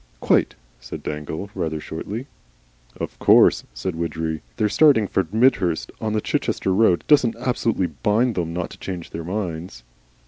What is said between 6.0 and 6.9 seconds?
on the Chichester